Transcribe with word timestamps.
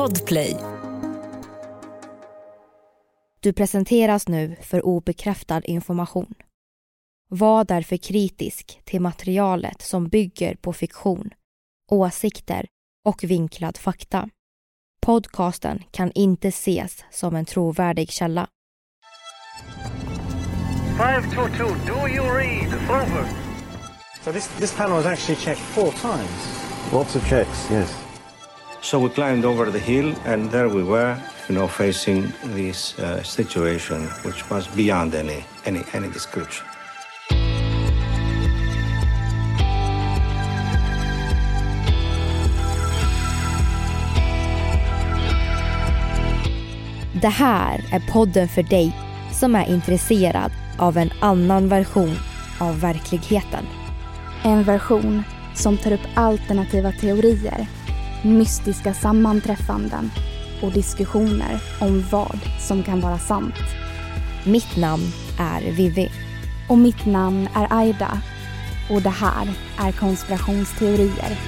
Podplay. 0.00 0.56
Du 3.40 3.52
presenteras 3.52 4.28
nu 4.28 4.56
för 4.60 4.86
obekräftad 4.86 5.60
information. 5.64 6.34
Var 7.28 7.64
därför 7.64 7.96
kritisk 7.96 8.80
till 8.84 9.00
materialet 9.00 9.82
som 9.82 10.08
bygger 10.08 10.54
på 10.54 10.72
fiktion, 10.72 11.30
åsikter 11.90 12.66
och 13.04 13.24
vinklad 13.24 13.76
fakta. 13.76 14.28
Podcasten 15.06 15.82
kan 15.90 16.12
inte 16.14 16.48
ses 16.48 17.04
som 17.10 17.36
en 17.36 17.44
trovärdig 17.44 18.10
källa. 18.10 18.48
522, 20.98 21.64
do 21.86 22.08
you 22.08 22.24
read? 22.34 22.74
Over. 22.90 23.24
So 24.24 24.32
this, 24.32 24.48
this 24.58 24.76
panel 24.76 24.96
was 24.96 25.06
actually 25.06 25.40
checked 25.40 25.62
four 25.62 25.90
times. 25.90 26.62
Lots 26.92 27.16
of 27.16 27.28
checks, 27.28 27.70
yes. 27.70 28.09
So 28.82 28.98
we 28.98 29.08
climbed 29.10 29.44
over 29.44 29.70
the 29.70 29.78
hill, 29.78 30.14
and 30.24 30.50
there 30.50 30.68
we 30.68 30.82
were, 30.82 31.16
you 31.48 31.54
know, 31.54 31.68
facing 31.68 32.32
this 32.54 32.98
uh, 32.98 33.22
situation, 33.22 34.06
which 34.24 34.50
was 34.50 34.66
beyond 34.68 35.14
any 35.14 35.44
any 35.64 35.82
any 35.92 36.08
description. 36.08 36.66
Det 47.12 47.28
här 47.28 47.84
är 47.92 48.12
podden 48.12 48.48
för 48.48 48.62
dig 48.62 48.96
som 49.32 49.54
är 49.54 49.68
intresserad 49.68 50.52
av 50.78 50.96
en 50.96 51.10
annan 51.20 51.68
version 51.68 52.16
av 52.58 52.80
verkligheten. 52.80 53.66
En 54.42 54.62
version 54.62 55.22
som 55.54 55.76
tar 55.76 55.92
upp 55.92 56.06
alternativa 56.14 56.92
teorier, 56.92 57.66
mystiska 58.24 58.94
sammanträffanden 58.94 60.10
och 60.62 60.72
diskussioner 60.72 61.62
om 61.80 62.04
vad 62.10 62.38
som 62.58 62.82
kan 62.82 63.00
vara 63.00 63.18
sant. 63.18 63.54
Mitt 64.46 64.76
namn 64.76 65.12
är 65.38 65.72
Vivi. 65.72 66.10
Och 66.68 66.78
mitt 66.78 67.06
namn 67.06 67.48
är 67.54 67.66
Aida. 67.70 68.20
Och 68.90 69.02
det 69.02 69.10
här 69.10 69.48
är 69.78 69.92
konspirationsteorier. 69.92 71.38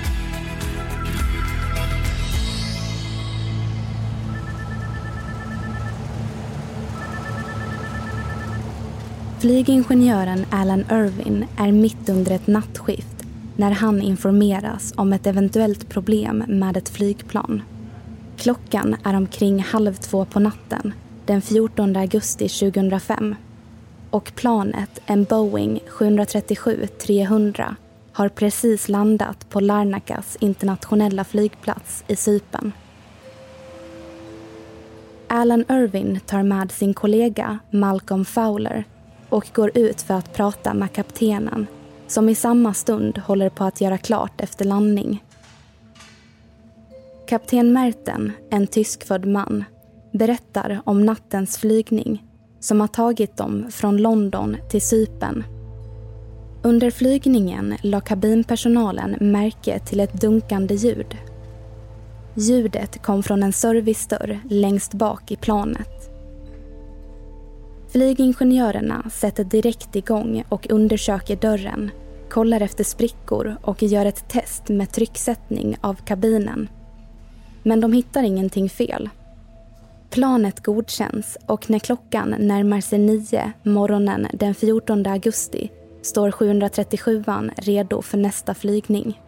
Flygingenjören 9.41 10.47
Alan 10.51 10.85
Irvin 10.91 11.47
är 11.59 11.73
mitt 11.73 12.09
under 12.09 12.33
ett 12.33 12.47
nattskift 12.47 13.12
när 13.57 13.71
han 13.71 14.03
informeras 14.03 14.93
om 14.97 15.13
ett 15.13 15.27
eventuellt 15.27 15.89
problem 15.89 16.45
med 16.49 16.77
ett 16.77 16.89
flygplan. 16.89 17.63
Klockan 18.37 18.97
är 19.05 19.17
omkring 19.17 19.63
halv 19.63 19.95
två 19.95 20.25
på 20.25 20.41
natten 20.41 20.93
den 21.27 21.43
14 21.43 21.97
augusti 21.97 22.49
2005 22.49 23.35
och 24.11 24.33
planet, 24.35 25.01
en 25.07 25.25
Boeing 25.25 25.81
737-300 25.89 27.75
har 28.13 28.29
precis 28.29 28.89
landat 28.89 29.51
på 29.51 29.61
Larnakas 29.61 30.37
internationella 30.41 31.25
flygplats 31.25 32.05
i 32.09 32.17
Cypern. 32.17 32.73
Alan 35.29 35.65
Irvin 35.69 36.21
tar 36.27 36.43
med 36.43 36.73
sin 36.73 36.95
kollega 36.95 37.59
Malcolm 37.71 38.25
Fowler 38.25 38.85
och 39.29 39.51
går 39.55 39.71
ut 39.75 40.03
för 40.03 40.15
att 40.15 40.35
prata 40.35 40.75
med 40.75 40.93
kaptenen 40.93 41.67
som 42.13 42.29
i 42.29 42.35
samma 42.35 42.75
stund 42.75 43.19
håller 43.19 43.49
på 43.49 43.65
att 43.65 43.81
göra 43.81 43.99
klart 43.99 44.41
efter 44.41 44.65
landning. 44.65 45.25
Kapten 47.29 47.73
Merten, 47.73 48.33
en 48.51 48.67
tyskfödd 48.67 49.27
man, 49.27 49.65
berättar 50.13 50.83
om 50.85 51.07
nattens 51.07 51.59
flygning 51.59 52.25
som 52.61 52.81
har 52.81 52.89
tagit 52.89 53.37
dem 53.37 53.67
från 53.71 53.97
London 53.97 54.57
till 54.71 54.83
Cypern. 54.83 55.45
Under 56.63 56.91
flygningen 56.91 57.75
la 57.83 58.01
kabinpersonalen 58.01 59.17
märke 59.21 59.79
till 59.79 60.01
ett 60.01 60.21
dunkande 60.21 60.75
ljud. 60.75 61.17
Ljudet 62.35 63.03
kom 63.03 63.23
från 63.23 63.43
en 63.43 63.53
servicedörr 63.53 64.41
längst 64.51 64.95
bak 64.95 65.31
i 65.31 65.37
planet. 65.37 66.11
Flygingenjörerna 67.93 69.11
sätter 69.11 69.45
direkt 69.45 69.97
igång 69.97 70.45
och 70.49 70.71
undersöker 70.71 71.37
dörren, 71.37 71.91
kollar 72.33 72.61
efter 72.61 72.85
sprickor 72.85 73.57
och 73.63 73.83
gör 73.83 74.07
ett 74.07 74.29
test 74.29 74.69
med 74.69 74.93
trycksättning 74.93 75.77
av 75.81 75.95
kabinen. 75.95 76.69
Men 77.63 77.81
de 77.81 77.93
hittar 77.93 78.23
ingenting 78.23 78.71
fel. 78.71 79.09
Planet 80.11 80.63
godkänns 80.63 81.39
och 81.47 81.71
när 81.71 81.79
klockan 81.79 82.35
närmar 82.39 82.81
sig 82.81 82.99
nio 82.99 83.53
morgonen 83.63 84.27
den 84.33 84.55
14 84.55 85.07
augusti 85.07 85.71
står 86.03 86.31
737an 86.31 87.51
redo 87.57 88.03
för 88.03 88.19
nästa 88.19 88.55
flygning. 88.55 89.21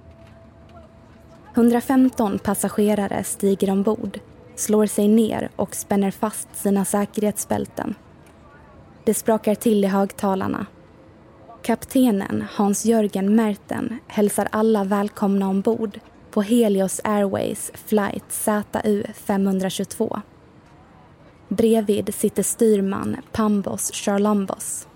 115 1.55 2.39
passagerare 2.39 3.25
stiger 3.25 3.71
ombord, 3.71 4.21
slår 4.57 4.87
sig 4.87 5.09
ner 5.09 5.51
och 5.57 5.75
spänner 5.75 6.11
fast 6.11 6.49
sina 6.53 6.85
säkerhetsbälten. 6.85 7.95
Det 9.05 9.15
sprakar 9.15 9.55
till 9.55 9.85
i 9.85 9.87
högtalarna. 9.87 10.67
Kaptenen 11.65 12.45
Hans-Jörgen 12.51 13.37
Merten 13.37 13.99
hälsar 14.07 14.49
alla 14.53 14.85
välkomna 14.85 15.49
ombord 15.49 16.01
på 16.31 16.43
Helios 16.43 17.01
Airways 17.05 17.73
flight 17.75 18.25
ZU 18.29 19.05
522. 19.15 20.21
Bredvid 21.49 22.15
sitter 22.15 22.43
styrman 22.43 23.17
Pambos 23.33 23.93
Charlambos. 23.93 24.89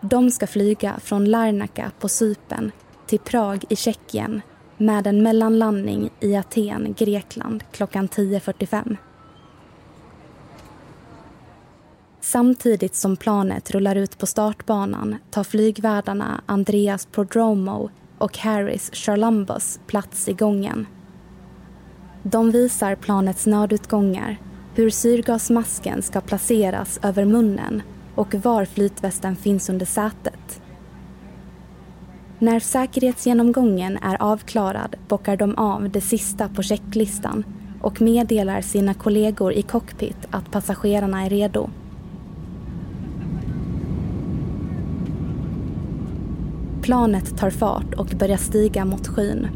De 0.00 0.30
ska 0.30 0.46
flyga 0.46 1.00
från 1.00 1.24
Larnaca 1.24 1.90
på 2.00 2.08
Cypern 2.08 2.70
till 3.06 3.20
Prag 3.20 3.64
i 3.68 3.76
Tjeckien 3.76 4.42
med 4.76 5.06
en 5.06 5.22
mellanlandning 5.22 6.10
i 6.20 6.36
Aten, 6.36 6.94
Grekland 6.98 7.64
klockan 7.72 8.08
10.45. 8.08 8.96
Samtidigt 12.32 12.94
som 12.94 13.16
planet 13.16 13.70
rullar 13.70 13.96
ut 13.96 14.18
på 14.18 14.26
startbanan 14.26 15.16
tar 15.30 15.44
flygvärdarna 15.44 16.40
Andreas 16.46 17.06
Prodromo 17.06 17.90
och 18.18 18.38
Harris 18.38 18.90
Charlambos 18.92 19.80
plats 19.86 20.28
i 20.28 20.32
gången. 20.32 20.86
De 22.22 22.50
visar 22.50 22.94
planets 22.94 23.46
nödutgångar, 23.46 24.36
hur 24.74 24.90
syrgasmasken 24.90 26.02
ska 26.02 26.20
placeras 26.20 27.00
över 27.02 27.24
munnen 27.24 27.82
och 28.14 28.34
var 28.34 28.64
flytvästen 28.64 29.36
finns 29.36 29.68
under 29.68 29.86
sätet. 29.86 30.62
När 32.38 32.60
säkerhetsgenomgången 32.60 33.96
är 34.02 34.22
avklarad 34.22 34.96
bockar 35.08 35.36
de 35.36 35.54
av 35.54 35.90
det 35.90 36.00
sista 36.00 36.48
på 36.48 36.62
checklistan 36.62 37.44
och 37.80 38.00
meddelar 38.00 38.60
sina 38.60 38.94
kollegor 38.94 39.52
i 39.52 39.62
cockpit 39.62 40.28
att 40.30 40.50
passagerarna 40.50 41.24
är 41.24 41.30
redo. 41.30 41.70
Planet 46.82 47.38
tar 47.38 47.50
fart 47.50 47.94
och 47.94 48.06
börjar 48.06 48.36
stiga 48.36 48.84
mot 48.84 49.08
skyn. 49.08 49.48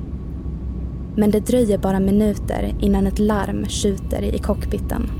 Men 1.17 1.31
det 1.31 1.41
dröjer 1.41 1.79
bara 1.79 2.01
minuter 2.01 2.75
innan 2.81 3.07
ett 3.07 3.19
larm 3.19 3.67
tjuter 3.69 4.23
i 4.23 4.39
cockpiten. 4.39 5.11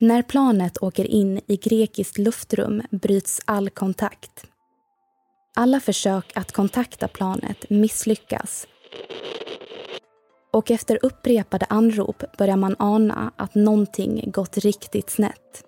När 0.00 0.22
planet 0.22 0.82
åker 0.82 1.04
in 1.04 1.40
i 1.46 1.56
grekiskt 1.56 2.18
luftrum 2.18 2.82
bryts 2.90 3.40
all 3.44 3.70
kontakt. 3.70 4.46
Alla 5.56 5.80
försök 5.80 6.32
att 6.34 6.52
kontakta 6.52 7.08
planet 7.08 7.70
misslyckas 7.70 8.66
och 10.54 10.70
efter 10.70 10.98
upprepade 11.02 11.66
anrop 11.68 12.22
börjar 12.38 12.56
man 12.56 12.76
ana 12.78 13.32
att 13.36 13.54
någonting 13.54 14.30
gått 14.30 14.58
riktigt 14.58 15.10
snett. 15.10 15.64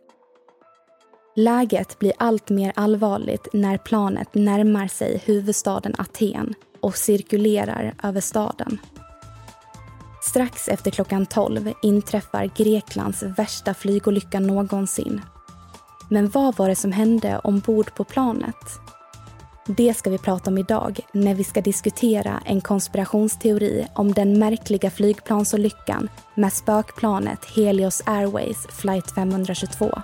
Läget 1.36 1.98
blir 1.98 2.12
allt 2.18 2.50
mer 2.50 2.72
allvarligt 2.76 3.48
när 3.52 3.78
planet 3.78 4.34
närmar 4.34 4.88
sig 4.88 5.22
huvudstaden 5.24 5.94
Aten 5.98 6.54
och 6.80 6.96
cirkulerar 6.96 7.94
över 8.02 8.20
staden. 8.20 8.78
Strax 10.22 10.68
efter 10.68 10.90
klockan 10.90 11.26
12 11.26 11.72
inträffar 11.82 12.50
Greklands 12.56 13.22
värsta 13.22 13.74
flygolycka 13.74 14.40
någonsin. 14.40 15.20
Men 16.10 16.28
vad 16.28 16.56
var 16.56 16.68
det 16.68 16.76
som 16.76 16.92
hände 16.92 17.38
ombord 17.38 17.94
på 17.94 18.04
planet? 18.04 18.85
Det 19.68 19.94
ska 19.96 20.10
vi 20.10 20.18
prata 20.18 20.50
om 20.50 20.58
idag 20.58 21.00
när 21.12 21.34
vi 21.34 21.44
ska 21.44 21.60
diskutera 21.60 22.42
en 22.44 22.60
konspirationsteori 22.60 23.86
om 23.94 24.12
den 24.12 24.38
märkliga 24.38 24.90
flygplansolyckan 24.90 26.08
med 26.34 26.52
spökplanet 26.52 27.44
Helios 27.56 28.02
Airways 28.06 28.66
flight 28.66 29.14
522. 29.14 30.02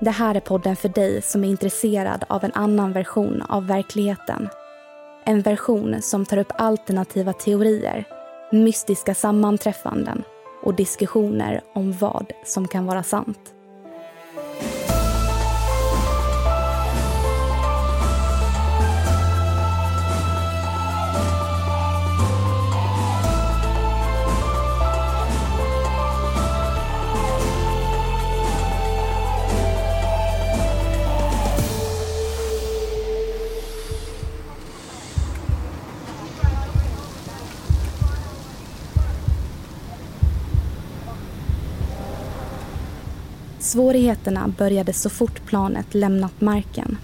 Det 0.00 0.10
här 0.10 0.34
är 0.34 0.40
podden 0.40 0.76
för 0.76 0.88
dig 0.88 1.22
som 1.22 1.44
är 1.44 1.48
intresserad 1.48 2.24
av 2.28 2.44
en 2.44 2.52
annan 2.54 2.92
version 2.92 3.42
av 3.42 3.66
verkligheten 3.66 4.48
en 5.24 5.40
version 5.40 6.02
som 6.02 6.24
tar 6.24 6.36
upp 6.36 6.52
alternativa 6.58 7.32
teorier, 7.32 8.04
mystiska 8.52 9.14
sammanträffanden 9.14 10.22
och 10.62 10.74
diskussioner 10.74 11.60
om 11.74 11.92
vad 11.92 12.32
som 12.44 12.68
kan 12.68 12.86
vara 12.86 13.02
sant. 13.02 13.54
Svårigheterna 43.70 44.48
började 44.58 44.92
så 44.92 45.10
fort 45.10 45.46
planet 45.46 45.94
lämnat 45.94 46.40
marken. 46.40 46.98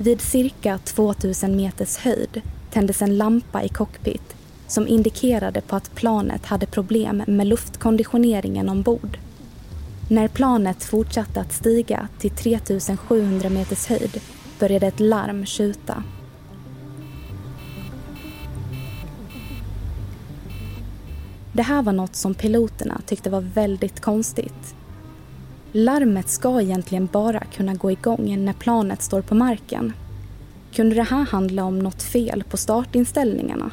Vid 0.00 0.20
cirka 0.20 0.78
2000 0.78 1.56
meters 1.56 1.96
höjd 1.96 2.40
tändes 2.70 3.02
en 3.02 3.16
lampa 3.16 3.62
i 3.62 3.68
cockpit 3.68 4.36
som 4.66 4.88
indikerade 4.88 5.60
på 5.60 5.76
att 5.76 5.94
planet 5.94 6.46
hade 6.46 6.66
problem 6.66 7.22
med 7.26 7.46
luftkonditioneringen 7.46 8.68
ombord. 8.68 9.18
När 10.10 10.28
planet 10.28 10.84
fortsatte 10.84 11.40
att 11.40 11.52
stiga 11.52 12.08
till 12.18 12.30
3700 12.30 13.48
meters 13.48 13.86
höjd 13.86 14.20
började 14.58 14.86
ett 14.86 15.00
larm 15.00 15.46
tjuta. 15.46 16.02
Det 21.52 21.62
här 21.62 21.82
var 21.82 21.92
något 21.92 22.16
som 22.16 22.34
piloterna 22.34 23.00
tyckte 23.06 23.30
var 23.30 23.40
väldigt 23.40 24.00
konstigt. 24.00 24.74
Larmet 25.74 26.28
ska 26.28 26.60
egentligen 26.60 27.06
bara 27.06 27.40
kunna 27.40 27.74
gå 27.74 27.90
igång 27.90 28.44
när 28.44 28.52
planet 28.52 29.02
står 29.02 29.22
på 29.22 29.34
marken. 29.34 29.92
Kunde 30.72 30.94
det 30.94 31.02
här 31.02 31.24
handla 31.24 31.64
om 31.64 31.78
något 31.78 32.02
fel 32.02 32.44
på 32.50 32.56
startinställningarna? 32.56 33.70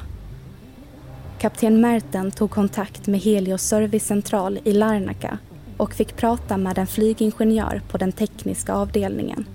Kapten 1.40 1.81
Merten 1.81 2.31
tog 2.31 2.51
kontakt 2.51 3.07
med 3.07 3.19
Helios 3.19 3.62
servicecentral 3.62 4.60
i 4.63 4.74
Larnaca 4.74 5.38
och 5.78 5.94
fick 5.94 6.16
prata 6.16 6.57
med 6.57 6.78
en 6.78 6.88
flygingenjör 6.88 7.81
på 7.92 7.98
den 7.98 8.12
tekniska 8.12 8.74
avdelningen. 8.74 9.45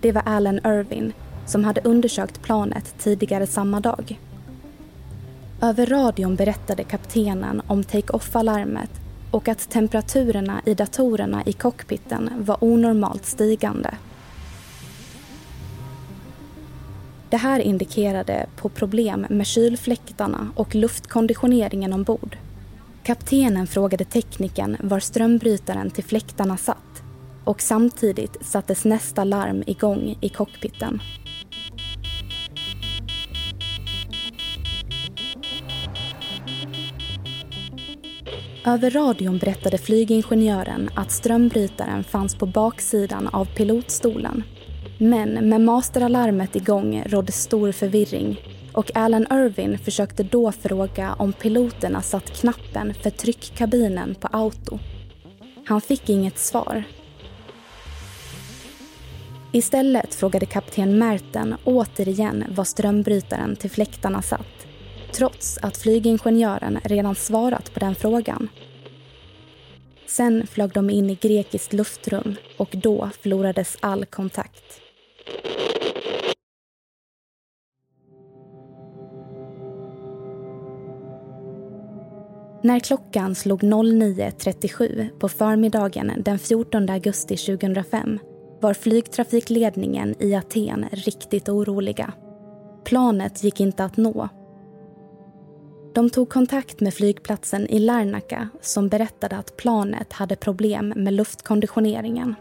Det 0.00 0.12
var 0.12 0.22
Alan 0.26 0.60
Irvin 0.64 1.12
som 1.46 1.64
hade 1.64 1.80
undersökt 1.80 2.42
planet 2.42 2.94
tidigare 2.98 3.46
samma 3.46 3.80
dag. 3.80 4.20
Över 5.62 5.86
radion 5.86 6.36
berättade 6.36 6.84
kaptenen 6.84 7.62
om 7.66 7.84
take-off-alarmet 7.84 8.90
och 9.30 9.48
att 9.48 9.70
temperaturerna 9.70 10.62
i 10.66 10.74
datorerna 10.74 11.42
i 11.46 11.52
cockpiten 11.52 12.30
var 12.36 12.64
onormalt 12.64 13.26
stigande. 13.26 13.94
Det 17.30 17.36
här 17.36 17.60
indikerade 17.60 18.46
på 18.56 18.68
problem 18.68 19.26
med 19.30 19.46
kylfläktarna 19.46 20.48
och 20.54 20.74
luftkonditioneringen 20.74 21.92
ombord. 21.92 22.36
Kaptenen 23.02 23.66
frågade 23.66 24.04
teknikern 24.04 24.76
var 24.80 25.00
strömbrytaren 25.00 25.90
till 25.90 26.04
fläktarna 26.04 26.56
satt 26.56 27.02
och 27.44 27.60
samtidigt 27.60 28.36
sattes 28.40 28.84
nästa 28.84 29.24
larm 29.24 29.62
igång 29.66 30.18
i 30.20 30.28
cockpiten. 30.28 31.00
Över 38.66 38.90
radion 38.90 39.38
berättade 39.38 39.78
flygingenjören 39.78 40.90
att 40.94 41.10
strömbrytaren 41.10 42.04
fanns 42.04 42.34
på 42.34 42.46
baksidan 42.46 43.28
av 43.28 43.44
pilotstolen. 43.44 44.42
Men 44.98 45.48
med 45.48 45.60
masteralarmet 45.60 46.56
igång 46.56 47.02
rådde 47.06 47.32
stor 47.32 47.72
förvirring 47.72 48.40
och 48.72 48.90
Alan 48.94 49.26
Irvin 49.30 49.78
försökte 49.78 50.22
då 50.22 50.52
fråga 50.52 51.14
om 51.18 51.32
piloterna 51.32 52.02
satt 52.02 52.40
knappen 52.40 52.94
för 52.94 53.10
tryckkabinen 53.10 54.14
på 54.14 54.28
auto. 54.32 54.78
Han 55.66 55.80
fick 55.80 56.08
inget 56.08 56.38
svar. 56.38 56.84
Istället 59.52 60.14
frågade 60.14 60.46
kapten 60.46 60.98
Merten 60.98 61.54
återigen 61.64 62.44
var 62.48 62.64
strömbrytaren 62.64 63.56
till 63.56 63.70
fläktarna 63.70 64.22
satt 64.22 64.65
trots 65.16 65.58
att 65.62 65.76
flygingenjören 65.76 66.78
redan 66.84 67.14
svarat 67.14 67.74
på 67.74 67.80
den 67.80 67.94
frågan. 67.94 68.48
Sen 70.06 70.46
flög 70.46 70.70
de 70.72 70.90
in 70.90 71.10
i 71.10 71.14
grekiskt 71.14 71.72
luftrum 71.72 72.36
och 72.56 72.68
då 72.72 73.10
förlorades 73.22 73.76
all 73.80 74.04
kontakt. 74.04 74.80
När 82.62 82.80
klockan 82.80 83.34
slog 83.34 83.62
09.37 83.62 85.18
på 85.18 85.28
förmiddagen 85.28 86.12
den 86.24 86.38
14 86.38 86.90
augusti 86.90 87.36
2005 87.36 88.18
var 88.60 88.74
flygtrafikledningen 88.74 90.14
i 90.18 90.34
Aten 90.34 90.86
riktigt 90.92 91.48
oroliga. 91.48 92.12
Planet 92.84 93.44
gick 93.44 93.60
inte 93.60 93.84
att 93.84 93.96
nå 93.96 94.28
de 95.96 96.10
tog 96.10 96.28
kontakt 96.28 96.80
med 96.80 96.94
flygplatsen 96.94 97.66
i 97.66 97.78
Larnaca 97.78 98.48
som 98.60 98.88
berättade 98.88 99.36
att 99.36 99.56
planet 99.56 100.12
hade 100.12 100.36
problem 100.36 100.92
med 100.96 101.14
luftkonditioneringen. 101.14 102.34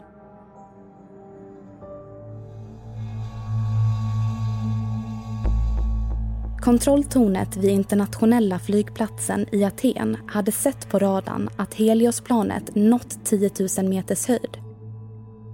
Kontrolltornet 6.62 7.58
vid 7.58 7.72
internationella 7.72 8.60
flygplatsen 8.60 9.46
i 9.52 9.64
Aten 9.64 10.18
hade 10.28 10.52
sett 10.52 10.90
på 10.90 11.00
radarn 11.00 11.50
att 11.58 11.74
Heliosplanet 11.74 12.76
nått 12.76 13.26
10 13.26 13.52
000 13.78 13.90
meters 13.90 14.28
höjd. 14.28 14.58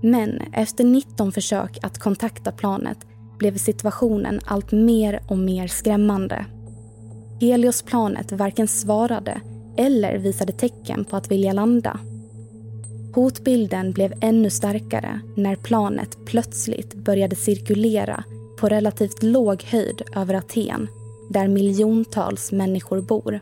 Men 0.03 0.41
efter 0.53 0.83
19 0.83 1.31
försök 1.31 1.77
att 1.81 1.99
kontakta 1.99 2.51
planet 2.51 2.97
blev 3.37 3.57
situationen 3.57 4.39
allt 4.45 4.71
mer 4.71 5.23
och 5.27 5.37
mer 5.37 5.67
skrämmande. 5.67 6.45
Heliosplanet 7.41 8.31
varken 8.31 8.67
svarade 8.67 9.41
eller 9.77 10.17
visade 10.17 10.53
tecken 10.53 11.05
på 11.05 11.15
att 11.15 11.31
vilja 11.31 11.53
landa. 11.53 11.99
Hotbilden 13.15 13.91
blev 13.91 14.13
ännu 14.21 14.49
starkare 14.49 15.21
när 15.35 15.55
planet 15.55 16.17
plötsligt 16.25 16.93
började 16.93 17.35
cirkulera 17.35 18.23
på 18.59 18.69
relativt 18.69 19.23
låg 19.23 19.63
höjd 19.63 20.01
över 20.15 20.33
Aten 20.33 20.87
där 21.29 21.47
miljontals 21.47 22.51
människor 22.51 23.01
bor. 23.01 23.39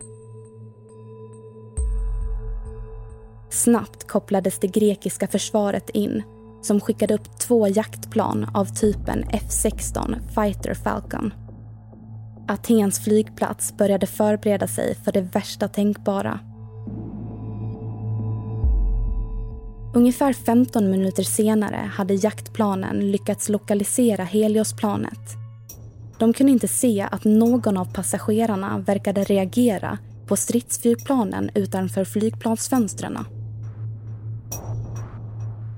Snabbt 3.50 4.08
kopplades 4.08 4.60
det 4.60 4.68
grekiska 4.68 5.27
försvaret 5.27 5.89
in 5.89 6.24
som 6.62 6.82
skickade 6.82 7.13
upp 7.13 7.39
två 7.39 7.68
jaktplan 7.68 8.48
av 8.53 8.65
typen 8.65 9.24
F16 9.24 10.15
Fighter 10.36 10.74
Falcon. 10.74 11.34
Atens 12.50 13.00
flygplats 13.00 13.77
började 13.77 14.08
förbereda 14.08 14.68
sig 14.68 14.96
för 14.96 15.12
det 15.12 15.22
värsta 15.22 15.68
tänkbara. 15.68 16.39
Ungefär 19.94 20.34
15 20.34 20.91
minuter 20.91 21.24
senare 21.24 21.91
hade 21.94 22.13
jaktplanen 22.13 23.12
lyckats 23.12 23.50
lokalisera 23.50 24.24
Heliosplanet. 24.24 25.20
De 26.20 26.34
kunde 26.34 26.51
inte 26.51 26.68
se 26.68 27.08
att 27.12 27.24
någon 27.24 27.77
av 27.77 27.94
passagerarna 27.94 28.77
verkade 28.77 29.24
reagera 29.24 29.98
på 30.27 30.36
stridsflygplanen 30.36 31.50
utanför 31.56 32.06
flygplansfönstren. 32.06 33.18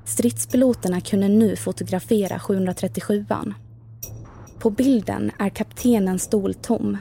Stridspiloterna 0.05 1.01
kunde 1.01 1.27
nu 1.27 1.55
fotografera 1.55 2.37
737an 2.37 3.53
på 4.61 4.69
bilden 4.69 5.31
är 5.39 5.49
kaptenens 5.49 6.23
stol 6.23 6.53
tom. 6.53 6.97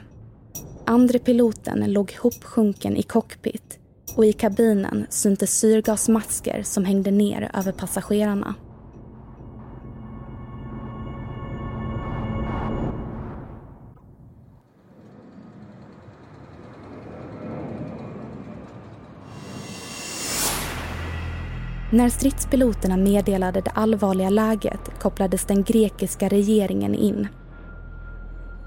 Andre 0.86 1.18
piloten 1.18 1.92
låg 1.92 2.16
hopsjunken 2.22 2.96
i 2.96 3.02
cockpit 3.02 3.78
och 4.16 4.26
i 4.26 4.32
kabinen 4.32 5.06
syntes 5.10 5.58
syrgasmasker 5.58 6.62
som 6.62 6.84
hängde 6.84 7.10
ner 7.10 7.50
över 7.54 7.72
passagerarna. 7.72 8.54
När 21.92 22.08
stridspiloterna 22.08 22.96
meddelade 22.96 23.60
det 23.60 23.70
allvarliga 23.70 24.30
läget 24.30 25.00
kopplades 25.00 25.44
den 25.44 25.62
grekiska 25.62 26.28
regeringen 26.28 26.94
in. 26.94 27.28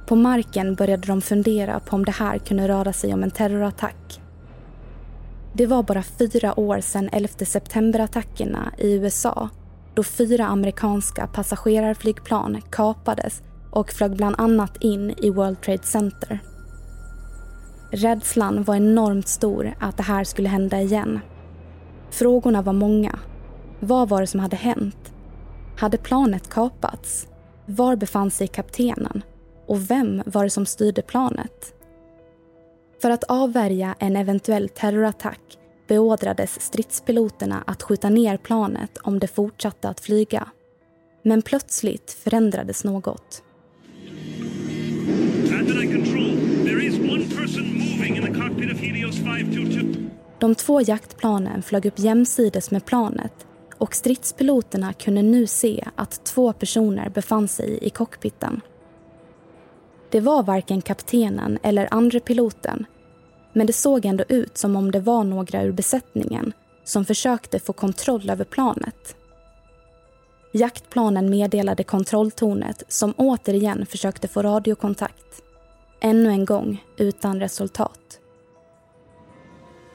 På 0.06 0.16
marken 0.16 0.76
började 0.76 1.08
de 1.08 1.22
fundera 1.22 1.80
på 1.80 1.96
om 1.96 2.06
det 2.06 2.12
här 2.12 2.38
kunde 2.38 2.68
röra 2.68 2.94
sig 2.94 3.14
om 3.14 3.24
en 3.24 3.32
terrorattack. 3.32 4.22
Det 5.54 5.68
var 5.68 5.84
bara 5.84 6.04
fyra 6.04 6.60
år 6.60 6.80
sedan 6.82 7.10
11 7.12 7.30
september-attackerna 7.46 8.72
i 8.78 8.94
USA 8.94 9.50
då 9.94 10.04
fyra 10.04 10.46
amerikanska 10.46 11.28
passagerarflygplan 11.28 12.62
kapades 12.70 13.42
och 13.72 13.92
flög 13.92 14.16
bland 14.16 14.36
annat 14.38 14.78
in 14.84 15.14
i 15.18 15.30
World 15.30 15.62
Trade 15.62 15.84
Center. 15.84 16.40
Rädslan 17.92 18.64
var 18.64 18.76
enormt 18.76 19.28
stor 19.28 19.74
att 19.80 19.98
det 19.98 20.04
här 20.04 20.24
skulle 20.24 20.50
hända 20.50 20.82
igen. 20.82 21.20
Frågorna 22.10 22.62
var 22.62 22.74
många. 22.74 23.20
Vad 23.80 24.10
var 24.10 24.22
det 24.22 24.28
som 24.28 24.40
hade 24.40 24.56
hänt? 24.56 25.14
Hade 25.78 25.98
planet 25.98 26.50
kapats? 26.50 27.28
Var 27.66 27.96
befann 27.96 28.32
sig 28.32 28.48
kaptenen? 28.48 29.22
Och 29.66 29.92
vem 29.92 30.24
var 30.26 30.44
det 30.44 30.50
som 30.50 30.66
styrde 30.66 31.02
planet? 31.02 31.74
För 33.02 33.10
att 33.10 33.24
avvärja 33.24 33.96
en 34.00 34.16
eventuell 34.16 34.70
terrorattack 34.70 35.58
beordrades 35.88 36.62
stridspiloterna 36.62 37.64
att 37.68 37.84
skjuta 37.84 38.10
ner 38.10 38.38
planet 38.38 38.98
om 38.98 39.20
det 39.20 39.28
fortsatte 39.28 39.90
att 39.90 40.00
flyga. 40.00 40.48
Men 41.24 41.42
plötsligt 41.42 42.12
förändrades 42.12 42.84
något. 42.84 43.44
De 50.40 50.56
två 50.56 50.82
jaktplanen 50.82 51.62
flög 51.62 51.86
upp 51.86 52.00
jämsides 52.00 52.72
med 52.72 52.86
planet 52.86 53.48
och 53.78 53.96
stridspiloterna 53.96 54.94
kunde 54.94 55.22
nu 55.22 55.48
se 55.48 55.88
att 55.96 56.26
två 56.26 56.54
personer 56.54 57.10
befann 57.10 57.48
sig 57.48 57.80
i 57.82 57.90
cockpiten. 57.90 58.62
Det 60.14 60.20
var 60.20 60.44
varken 60.44 60.82
kaptenen 60.82 61.60
eller 61.64 61.88
andre 61.92 62.20
piloten 62.20 62.86
men 63.54 63.68
det 63.68 63.74
såg 63.74 64.06
ändå 64.06 64.24
ut 64.30 64.58
som 64.58 64.76
om 64.76 64.92
det 64.92 65.00
var 65.00 65.24
några 65.24 65.64
ur 65.64 65.72
besättningen 65.72 66.54
som 66.84 67.06
försökte 67.06 67.60
få 67.60 67.74
kontroll 67.74 68.30
över 68.30 68.46
planet. 68.46 69.16
Jaktplanen 70.52 71.30
meddelade 71.30 71.84
kontrolltornet 71.84 72.84
som 72.88 73.14
återigen 73.18 73.86
försökte 73.86 74.28
få 74.28 74.42
radiokontakt. 74.42 75.42
Ännu 76.02 76.30
en 76.30 76.46
gång 76.46 76.84
utan 76.98 77.40
resultat. 77.40 78.20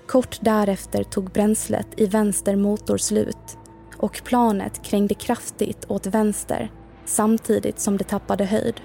Kort 0.06 0.38
därefter 0.40 1.02
tog 1.02 1.30
bränslet 1.30 1.86
i 1.96 2.06
vänster 2.06 2.56
motor 2.56 2.98
slut 2.98 3.58
och 3.96 4.20
planet 4.24 4.82
krängde 4.82 5.14
kraftigt 5.14 5.84
åt 5.88 6.06
vänster 6.06 6.70
samtidigt 7.04 7.80
som 7.80 7.96
det 7.96 8.04
tappade 8.04 8.44
höjd. 8.44 8.80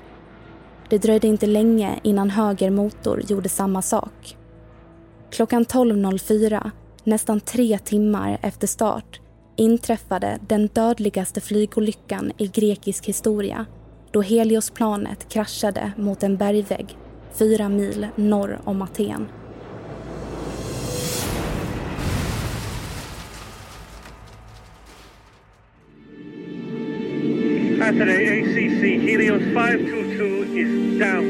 Det 0.94 1.00
dröjde 1.00 1.28
inte 1.28 1.46
länge 1.46 2.00
innan 2.04 2.30
höger 2.30 2.70
motor 2.70 3.22
gjorde 3.28 3.50
samma 3.50 3.82
sak. 3.82 4.38
Klockan 5.32 5.66
12.04, 5.66 6.72
nästan 7.04 7.40
tre 7.40 7.78
timmar 7.78 8.40
efter 8.42 8.68
start, 8.68 9.22
inträffade 9.58 10.40
den 10.48 10.68
dödligaste 10.68 11.42
flygolyckan 11.42 12.32
i 12.38 12.48
grekisk 12.48 13.06
historia 13.06 13.66
då 14.12 14.22
Heliosplanet 14.22 15.30
kraschade 15.30 15.92
mot 15.98 16.24
en 16.24 16.38
bergvägg 16.38 16.98
fyra 17.34 17.70
mil 17.70 18.08
norr 18.16 18.60
om 18.64 18.82
Aten. 18.82 19.28
Saturday 27.80 28.42
ACC 28.42 28.82
Helios 29.04 29.44
520 29.54 30.03
is 30.56 31.00
down. 31.00 31.26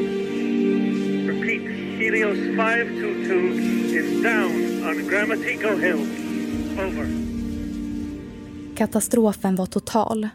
Repeat, 1.27 1.61
Helios 1.97 2.37
522 2.57 3.95
is 3.95 4.23
down 4.23 4.83
on 4.83 5.09
Grammatico 5.09 5.79
Hill. 5.79 5.99
Over. 6.73 7.07
Katastrofen 8.75 9.55
var 9.55 9.65
total. 9.65 10.27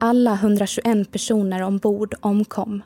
Alla 0.00 0.34
121 0.34 1.12
personer 1.12 1.62
ombord 1.62 2.14
omkom. 2.20 2.82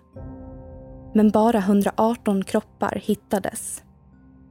Men 1.14 1.30
bara 1.30 1.58
118 1.58 2.44
kroppar 2.44 3.02
hittades. 3.04 3.82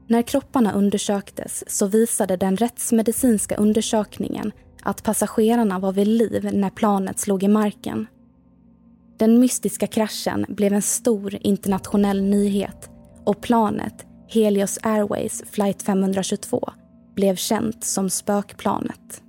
När 0.07 0.21
kropparna 0.21 0.73
undersöktes 0.73 1.63
så 1.67 1.87
visade 1.87 2.37
den 2.37 2.57
rättsmedicinska 2.57 3.55
undersökningen 3.55 4.51
att 4.83 5.03
passagerarna 5.03 5.79
var 5.79 5.91
vid 5.91 6.07
liv 6.07 6.49
när 6.53 6.69
planet 6.69 7.19
slog 7.19 7.43
i 7.43 7.47
marken. 7.47 8.07
Den 9.17 9.39
mystiska 9.39 9.87
kraschen 9.87 10.45
blev 10.47 10.73
en 10.73 10.81
stor 10.81 11.37
internationell 11.41 12.23
nyhet 12.23 12.89
och 13.23 13.41
planet, 13.41 14.05
Helios 14.27 14.79
Airways 14.83 15.43
flight 15.51 15.81
522, 15.81 16.69
blev 17.15 17.35
känt 17.35 17.83
som 17.83 18.09
spökplanet. 18.09 19.21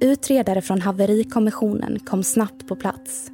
Utredare 0.00 0.62
från 0.62 0.80
haverikommissionen 0.80 1.98
kom 1.98 2.22
snabbt 2.22 2.68
på 2.68 2.76
plats. 2.76 3.30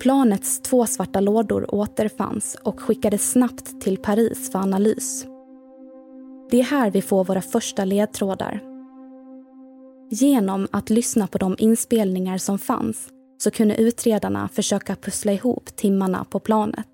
Planets 0.00 0.62
två 0.62 0.86
svarta 0.86 1.20
lådor 1.20 1.74
återfanns 1.74 2.56
och 2.62 2.80
skickades 2.80 3.30
snabbt 3.30 3.80
till 3.80 3.96
Paris 3.96 4.52
för 4.52 4.58
analys. 4.58 5.26
Det 6.50 6.60
är 6.60 6.64
här 6.64 6.90
vi 6.90 7.02
får 7.02 7.24
våra 7.24 7.42
första 7.42 7.84
ledtrådar. 7.84 8.71
Genom 10.14 10.68
att 10.70 10.90
lyssna 10.90 11.26
på 11.26 11.38
de 11.38 11.56
inspelningar 11.58 12.38
som 12.38 12.58
fanns 12.58 13.08
så 13.38 13.50
kunde 13.50 13.76
utredarna 13.76 14.48
försöka 14.48 14.96
pussla 14.96 15.32
ihop 15.32 15.76
timmarna 15.76 16.24
på 16.24 16.40
planet. 16.40 16.86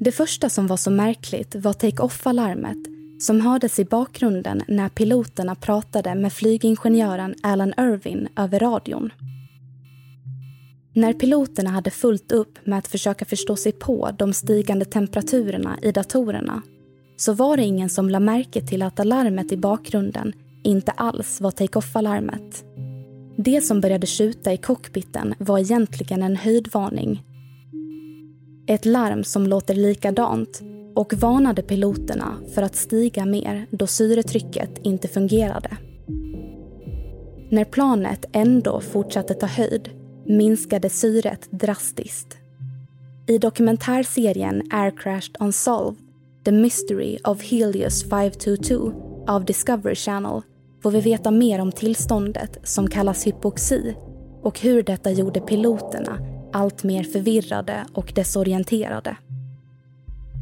Det 0.00 0.12
första 0.12 0.48
som 0.48 0.66
var 0.66 0.76
så 0.76 0.90
märkligt 0.90 1.54
var 1.54 1.72
take-off-alarmet 1.72 2.78
som 3.18 3.40
hördes 3.40 3.78
i 3.78 3.84
bakgrunden 3.84 4.62
när 4.68 4.88
piloterna 4.88 5.54
pratade 5.54 6.14
med 6.14 6.32
flygingenjören 6.32 7.34
Alan 7.42 7.74
Irvin 7.78 8.28
över 8.36 8.58
radion. 8.58 9.12
När 10.94 11.12
piloterna 11.12 11.70
hade 11.70 11.90
fullt 11.90 12.32
upp 12.32 12.66
med 12.66 12.78
att 12.78 12.88
försöka 12.88 13.24
förstå 13.24 13.56
sig 13.56 13.72
på 13.72 14.10
de 14.18 14.32
stigande 14.32 14.84
temperaturerna 14.84 15.78
i 15.82 15.92
datorerna 15.92 16.62
så 17.16 17.32
var 17.32 17.56
det 17.56 17.64
ingen 17.64 17.88
som 17.88 18.10
lade 18.10 18.24
märke 18.24 18.66
till 18.66 18.82
att 18.82 19.00
alarmet 19.00 19.52
i 19.52 19.56
bakgrunden 19.56 20.32
inte 20.62 20.92
alls 20.92 21.40
var 21.40 21.50
take-off-alarmet. 21.50 22.64
Det 23.36 23.60
som 23.60 23.80
började 23.80 24.06
skjuta 24.06 24.52
i 24.52 24.56
cockpiten 24.56 25.34
var 25.38 25.58
egentligen 25.58 26.22
en 26.22 26.36
höjdvarning. 26.36 27.22
Ett 28.66 28.84
larm 28.84 29.24
som 29.24 29.46
låter 29.46 29.74
likadant 29.74 30.62
och 30.94 31.14
varnade 31.14 31.62
piloterna 31.62 32.34
för 32.54 32.62
att 32.62 32.76
stiga 32.76 33.26
mer 33.26 33.66
då 33.70 33.86
syretrycket 33.86 34.70
inte 34.82 35.08
fungerade. 35.08 35.76
När 37.50 37.64
planet 37.64 38.24
ändå 38.32 38.80
fortsatte 38.80 39.34
ta 39.34 39.46
höjd 39.46 39.90
minskade 40.26 40.90
syret 40.90 41.48
drastiskt. 41.50 42.36
I 43.26 43.38
dokumentärserien 43.38 44.62
Air 44.70 44.90
Crashed 44.96 45.36
Unsolved 45.40 45.96
The 46.44 46.52
Mystery 46.52 47.18
of 47.24 47.42
Helios 47.42 48.10
522 48.10 49.07
av 49.28 49.44
Discovery 49.44 49.94
Channel 49.94 50.42
får 50.82 50.90
vi 50.90 51.00
veta 51.00 51.30
mer 51.30 51.60
om 51.60 51.72
tillståndet 51.72 52.58
som 52.64 52.90
kallas 52.90 53.26
hypoxi 53.26 53.96
och 54.42 54.60
hur 54.60 54.82
detta 54.82 55.10
gjorde 55.10 55.40
piloterna 55.40 56.18
allt 56.52 56.84
mer 56.84 57.04
förvirrade 57.04 57.86
och 57.94 58.12
desorienterade. 58.14 59.16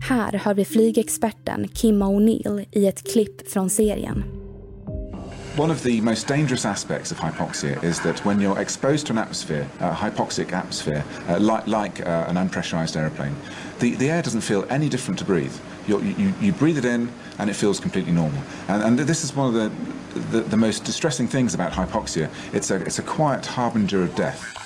Här 0.09 0.33
hör 0.33 0.55
vi 0.55 0.64
flygexperten 0.64 1.69
Kim 1.69 2.02
O'Neill 2.02 2.66
i 2.73 2.87
ett 2.87 3.12
klipp 3.12 3.50
från 3.50 3.71
serien. 3.71 4.25
One 5.59 5.73
of 5.73 5.83
the 5.83 6.00
most 6.00 6.28
dangerous 6.28 6.66
aspects 6.66 7.12
of 7.12 7.19
hypoxia 7.19 7.85
is 7.85 8.00
that 8.00 8.26
when 8.26 8.40
you're 8.40 8.61
exposed 8.61 9.07
to 9.07 9.12
an 9.12 9.19
atmosphere, 9.19 9.66
a 9.81 9.93
hypoxic 9.93 10.52
atmosphere, 10.52 11.02
uh, 11.28 11.38
like, 11.38 11.66
like 11.66 12.02
uh, 12.02 12.31
an 12.31 12.37
unpressurized 12.37 12.97
aeroplane, 12.97 13.35
the, 13.78 13.95
the 13.95 14.11
air 14.11 14.23
doesn't 14.23 14.43
feel 14.43 14.66
any 14.69 14.88
different 14.88 15.19
to 15.19 15.25
breathe. 15.25 15.55
You're, 15.87 16.02
you 16.02 16.33
you 16.40 16.52
breathe 16.52 16.78
it 16.78 16.85
in 16.85 17.12
and 17.38 17.50
it 17.50 17.55
feels 17.55 17.81
completely 17.81 18.12
normal. 18.12 18.40
And, 18.69 18.83
and 18.83 18.99
this 18.99 19.25
is 19.25 19.35
one 19.35 19.49
of 19.49 19.55
the, 19.55 20.31
the, 20.31 20.40
the 20.43 20.57
most 20.57 20.85
distressing 20.85 21.28
things 21.28 21.55
about 21.55 21.73
hypoxia. 21.73 22.31
It's 22.52 22.71
a, 22.71 22.76
it's 22.76 22.99
a 22.99 23.02
quiet 23.02 23.47
harbinger 23.47 24.02
of 24.02 24.14
death 24.14 24.57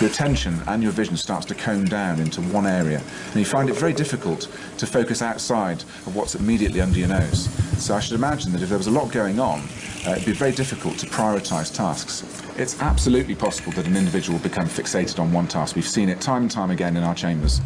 your 0.00 0.08
attention 0.08 0.58
and 0.66 0.82
your 0.82 0.92
vision 0.92 1.16
starts 1.16 1.44
to 1.46 1.54
cone 1.54 1.84
down 1.84 2.20
into 2.20 2.40
one 2.40 2.66
area 2.66 3.02
and 3.26 3.36
you 3.36 3.44
find 3.44 3.68
it 3.68 3.74
very 3.74 3.92
difficult 3.92 4.48
to 4.78 4.86
focus 4.86 5.20
outside 5.20 5.82
of 5.82 6.16
what's 6.16 6.34
immediately 6.34 6.80
under 6.80 6.98
your 6.98 7.08
nose. 7.08 7.50
So 7.82 7.94
I 7.94 8.00
should 8.00 8.14
imagine 8.14 8.52
that 8.52 8.62
if 8.62 8.68
there 8.68 8.78
was 8.78 8.86
a 8.86 8.90
lot 8.90 9.12
going 9.12 9.40
on, 9.40 9.60
uh, 10.06 10.12
it'd 10.12 10.24
be 10.24 10.32
very 10.32 10.52
difficult 10.52 10.98
to 10.98 11.06
prioritize 11.06 11.74
tasks. 11.74 12.24
It's 12.56 12.80
absolutely 12.80 13.34
possible 13.34 13.72
that 13.72 13.86
an 13.86 13.96
individual 13.96 14.38
will 14.38 14.42
become 14.42 14.66
fixated 14.66 15.18
on 15.18 15.32
one 15.32 15.48
task. 15.48 15.76
We've 15.76 15.86
seen 15.86 16.08
it 16.08 16.20
time 16.20 16.42
and 16.42 16.50
time 16.50 16.70
again 16.70 16.96
in 16.96 17.02
our 17.02 17.14
chambers. 17.14 17.60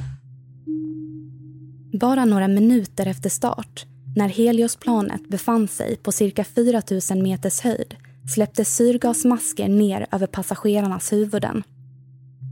Bara 2.01 2.25
några 2.25 2.49
minuter 2.49 3.07
efter 3.07 3.31
start, 3.31 3.87
när 4.17 4.29
Heliosplanet 4.29 5.29
befann 5.29 5.69
sig 5.69 5.97
på 5.97 6.13
cirka 6.13 6.45
4 6.45 6.83
000 7.11 7.23
meters 7.23 7.61
höjd 7.61 7.95
släpptes 8.35 8.77
syrgasmasker 8.77 9.69
ner 9.69 10.07
över 10.13 10.27
passagerarnas 10.27 11.13
huvuden. 11.13 11.63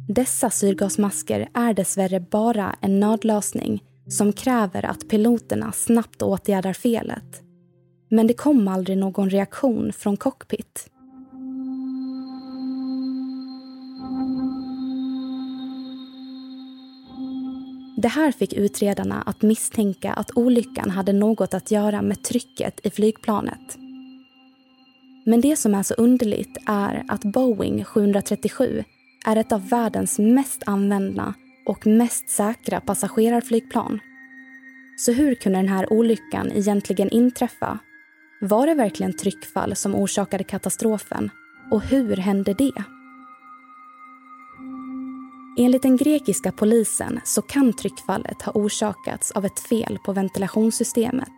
Dessa 0.08 0.50
syrgasmasker 0.50 1.48
är 1.54 1.74
dessvärre 1.74 2.20
bara 2.20 2.76
en 2.80 3.00
nödlösning 3.00 3.82
som 4.08 4.32
kräver 4.32 4.84
att 4.84 5.08
piloterna 5.08 5.72
snabbt 5.72 6.22
åtgärdar 6.22 6.72
felet. 6.72 7.42
Men 8.10 8.26
det 8.26 8.34
kom 8.34 8.68
aldrig 8.68 8.98
någon 8.98 9.30
reaktion 9.30 9.92
från 9.92 10.16
cockpit. 10.16 10.90
Det 18.02 18.08
här 18.08 18.32
fick 18.32 18.52
utredarna 18.52 19.22
att 19.22 19.42
misstänka 19.42 20.12
att 20.12 20.30
olyckan 20.36 20.90
hade 20.90 21.12
något 21.12 21.54
att 21.54 21.70
göra 21.70 22.02
med 22.02 22.22
trycket 22.22 22.86
i 22.86 22.90
flygplanet. 22.90 23.76
Men 25.26 25.40
det 25.40 25.56
som 25.56 25.74
är 25.74 25.82
så 25.82 25.94
underligt 25.94 26.56
är 26.66 27.04
att 27.08 27.22
Boeing 27.24 27.84
737 27.84 28.84
är 29.26 29.36
ett 29.36 29.52
av 29.52 29.68
världens 29.68 30.18
mest 30.18 30.62
använda 30.66 31.34
och 31.66 31.86
mest 31.86 32.28
säkra 32.28 32.80
passagerarflygplan. 32.80 34.00
Så 34.96 35.12
hur 35.12 35.34
kunde 35.34 35.58
den 35.58 35.68
här 35.68 35.92
olyckan 35.92 36.52
egentligen 36.52 37.10
inträffa? 37.10 37.78
Var 38.40 38.66
det 38.66 38.74
verkligen 38.74 39.16
tryckfall 39.16 39.76
som 39.76 39.94
orsakade 39.94 40.44
katastrofen? 40.44 41.30
Och 41.70 41.82
hur 41.82 42.16
hände 42.16 42.54
det? 42.54 42.84
Enligt 45.56 45.82
den 45.82 45.96
grekiska 45.96 46.52
polisen 46.52 47.20
så 47.24 47.42
kan 47.42 47.72
tryckfallet 47.72 48.42
ha 48.42 48.52
orsakats 48.52 49.30
av 49.30 49.44
ett 49.44 49.60
fel 49.60 49.98
på 50.04 50.12
ventilationssystemet. 50.12 51.32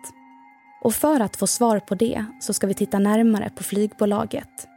Och 0.82 0.94
för 0.94 1.20
att 1.20 1.36
få 1.36 1.46
svar 1.46 1.80
på 1.80 1.94
det 1.94 2.24
så 2.40 2.52
ska 2.52 2.66
vi 2.66 2.74
titta 2.74 2.98
närmare 2.98 3.50
på 3.56 3.62
flygbolaget. 3.62 4.68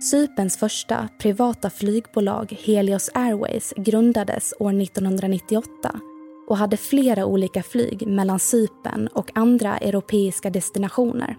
Cyperns 0.00 0.56
första 0.56 1.08
privata 1.18 1.70
flygbolag 1.70 2.56
Helios 2.64 3.10
Airways 3.14 3.74
grundades 3.76 4.54
år 4.58 4.82
1998 4.82 6.00
och 6.48 6.56
hade 6.56 6.76
flera 6.76 7.26
olika 7.26 7.62
flyg 7.62 8.06
mellan 8.06 8.38
Cypern 8.38 9.06
och 9.06 9.30
andra 9.34 9.78
europeiska 9.78 10.50
destinationer. 10.50 11.36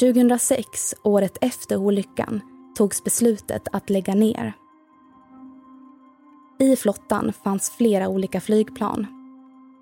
2006, 0.00 0.94
året 1.02 1.38
efter 1.40 1.76
olyckan, 1.76 2.40
togs 2.76 3.04
beslutet 3.04 3.68
att 3.72 3.90
lägga 3.90 4.14
ner. 4.14 4.61
I 6.62 6.76
flottan 6.76 7.32
fanns 7.44 7.70
flera 7.70 8.08
olika 8.08 8.40
flygplan. 8.40 9.06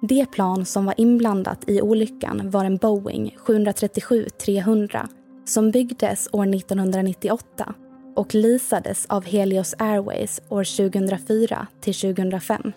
Det 0.03 0.31
plan 0.31 0.65
som 0.65 0.85
var 0.85 0.95
inblandat 0.97 1.71
i 1.71 1.81
olyckan 1.81 2.51
var 2.51 2.65
en 2.65 2.77
Boeing 2.77 3.37
737-300 3.47 5.09
som 5.45 5.71
byggdes 5.71 6.29
år 6.33 6.55
1998 6.55 7.75
och 8.17 8.35
leasades 8.35 9.07
av 9.07 9.25
Helios 9.25 9.75
Airways 9.79 10.41
år 10.49 10.91
2004 10.91 11.67
till 11.81 11.95
2005. 11.95 12.73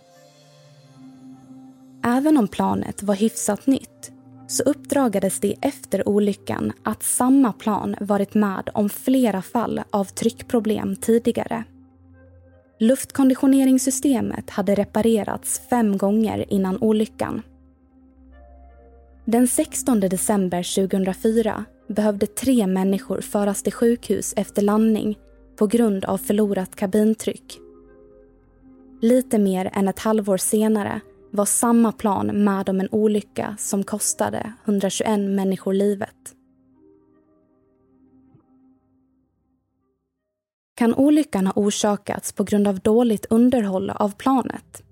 Även 2.05 2.37
om 2.37 2.47
planet 2.47 3.03
var 3.03 3.15
hyfsat 3.15 3.67
nytt 3.67 4.11
så 4.47 4.63
uppdragades 4.63 5.39
det 5.39 5.55
efter 5.61 6.09
olyckan 6.09 6.71
att 6.83 7.03
samma 7.03 7.53
plan 7.53 7.95
varit 7.99 8.33
med 8.33 8.69
om 8.73 8.89
flera 8.89 9.41
fall 9.41 9.81
av 9.91 10.05
tryckproblem 10.05 10.95
tidigare. 10.95 11.63
Luftkonditioneringssystemet 12.83 14.49
hade 14.49 14.75
reparerats 14.75 15.61
fem 15.69 15.97
gånger 15.97 16.45
innan 16.53 16.77
olyckan. 16.81 17.41
Den 19.25 19.47
16 19.47 19.99
december 19.99 20.87
2004 20.87 21.65
behövde 21.87 22.25
tre 22.27 22.67
människor 22.67 23.21
föras 23.21 23.63
till 23.63 23.73
sjukhus 23.73 24.33
efter 24.37 24.61
landning 24.61 25.17
på 25.55 25.67
grund 25.67 26.05
av 26.05 26.17
förlorat 26.17 26.75
kabintryck. 26.75 27.59
Lite 29.01 29.39
mer 29.39 29.69
än 29.73 29.87
ett 29.87 29.99
halvår 29.99 30.37
senare 30.37 31.01
var 31.31 31.45
samma 31.45 31.91
plan 31.91 32.43
med 32.43 32.69
om 32.69 32.79
en 32.79 32.89
olycka 32.91 33.55
som 33.59 33.83
kostade 33.83 34.53
121 34.65 35.19
människor 35.19 35.73
livet. 35.73 36.35
Kan 40.75 40.93
olyckan 40.95 41.47
ha 41.47 41.53
orsakats 41.55 42.31
på 42.31 42.43
grund 42.43 42.67
av 42.67 42.79
dåligt 42.79 43.25
underhåll 43.29 43.89
av 43.89 44.13
planet? 44.17 44.83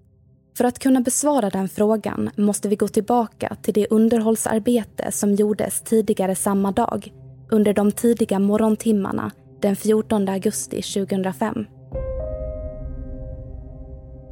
För 0.57 0.63
att 0.63 0.79
kunna 0.79 1.01
besvara 1.01 1.49
den 1.49 1.69
frågan 1.69 2.29
måste 2.35 2.69
vi 2.69 2.75
gå 2.75 2.87
tillbaka 2.87 3.55
till 3.61 3.73
det 3.73 3.87
underhållsarbete 3.89 5.11
som 5.11 5.35
gjordes 5.35 5.81
tidigare 5.81 6.35
samma 6.35 6.71
dag 6.71 7.13
under 7.51 7.73
de 7.73 7.91
tidiga 7.91 8.39
morgontimmarna 8.39 9.31
den 9.61 9.75
14 9.75 10.29
augusti 10.29 10.81
2005. 10.81 11.65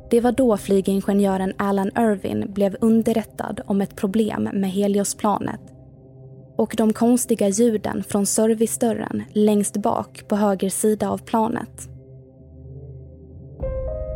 Det 0.09 0.21
var 0.21 0.31
då 0.31 0.57
flygingenjören 0.57 1.53
Alan 1.57 1.91
Irvin 1.97 2.53
blev 2.53 2.77
underrättad 2.81 3.61
om 3.65 3.81
ett 3.81 3.95
problem 3.95 4.49
med 4.53 4.71
Heliosplanet 4.71 5.61
och 6.59 6.73
de 6.77 6.93
konstiga 6.93 7.47
ljuden 7.47 8.03
från 8.03 8.25
servicedörren 8.25 9.23
längst 9.33 9.77
bak 9.77 10.27
på 10.27 10.35
höger 10.35 10.69
sida 10.69 11.09
av 11.09 11.17
planet. 11.17 11.89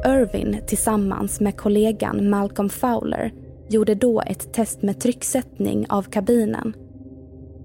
Irvin 0.05 0.57
tillsammans 0.67 1.39
med 1.39 1.57
kollegan 1.57 2.29
Malcolm 2.29 2.69
Fowler 2.69 3.33
gjorde 3.69 3.95
då 3.95 4.21
ett 4.21 4.53
test 4.53 4.81
med 4.81 4.99
trycksättning 4.99 5.85
av 5.89 6.03
kabinen. 6.03 6.73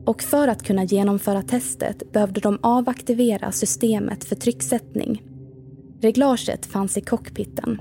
Och 0.05 0.23
för 0.23 0.49
att 0.49 0.63
kunna 0.63 0.85
genomföra 0.85 1.43
testet 1.43 2.13
behövde 2.13 2.41
de 2.41 2.59
avaktivera 2.63 3.53
systemet 3.53 4.25
för 4.25 4.37
trycksättning. 4.37 5.23
Reglaget 6.01 6.67
fanns 6.67 6.97
i 6.97 7.01
cockpiten. 7.01 7.79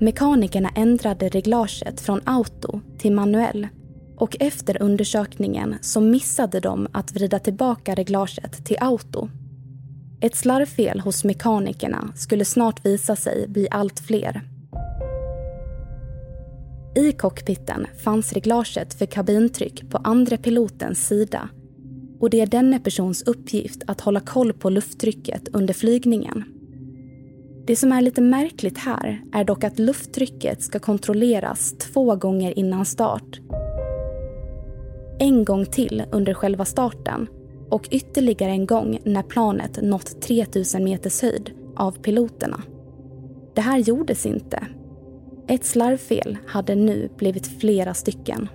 Mekanikerna 0.00 0.68
ändrade 0.76 1.28
reglaget 1.28 2.00
från 2.00 2.20
auto 2.24 2.80
till 2.98 3.12
manuell 3.12 3.68
och 4.22 4.36
efter 4.40 4.82
undersökningen 4.82 5.74
så 5.80 6.00
missade 6.00 6.60
de 6.60 6.88
att 6.92 7.12
vrida 7.12 7.38
tillbaka 7.38 7.94
reglaget 7.94 8.64
till 8.64 8.76
auto. 8.80 9.28
Ett 10.20 10.36
slarvfel 10.36 11.00
hos 11.00 11.24
mekanikerna 11.24 12.12
skulle 12.14 12.44
snart 12.44 12.86
visa 12.86 13.16
sig 13.16 13.48
bli 13.48 13.68
allt 13.70 14.00
fler. 14.00 14.42
I 16.96 17.12
cockpiten 17.12 17.86
fanns 18.04 18.32
reglaget 18.32 18.94
för 18.94 19.06
kabintryck 19.06 19.90
på 19.90 19.98
andra 19.98 20.36
pilotens 20.36 21.06
sida 21.06 21.48
och 22.20 22.30
det 22.30 22.40
är 22.40 22.46
denne 22.46 22.80
persons 22.80 23.22
uppgift 23.22 23.82
att 23.86 24.00
hålla 24.00 24.20
koll 24.20 24.52
på 24.52 24.70
lufttrycket 24.70 25.48
under 25.52 25.74
flygningen. 25.74 26.44
Det 27.66 27.76
som 27.76 27.92
är 27.92 28.00
lite 28.00 28.20
märkligt 28.20 28.78
här 28.78 29.22
är 29.32 29.44
dock 29.44 29.64
att 29.64 29.78
lufttrycket 29.78 30.62
ska 30.62 30.78
kontrolleras 30.78 31.74
två 31.78 32.16
gånger 32.16 32.58
innan 32.58 32.84
start. 32.84 33.40
En 35.18 35.44
gång 35.44 35.66
till 35.66 36.04
under 36.12 36.34
själva 36.34 36.64
starten 36.64 37.26
och 37.70 37.88
ytterligare 37.90 38.50
en 38.50 38.66
gång 38.66 38.98
när 39.04 39.22
planet 39.22 39.82
nått 39.82 40.22
3000 40.22 40.84
meters 40.84 41.22
höjd 41.22 41.50
av 41.76 41.92
piloterna. 41.92 42.62
Det 43.54 43.60
här 43.60 43.78
gjordes 43.78 44.26
inte. 44.26 44.66
Ett 45.48 45.64
slarvfel 45.64 46.38
hade 46.46 46.74
nu 46.74 47.08
blivit 47.18 47.46
flera 47.60 47.94
stycken. 47.94 48.48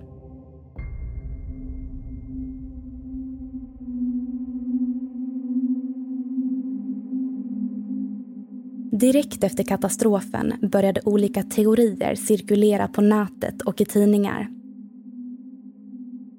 Direkt 8.92 9.44
efter 9.44 9.64
katastrofen 9.64 10.54
började 10.62 11.02
olika 11.06 11.44
teorier 11.44 12.16
cirkulera 12.16 12.88
på 12.88 13.02
nätet 13.02 13.62
och 13.62 13.82
i 13.82 13.86
tidningar. 13.86 14.57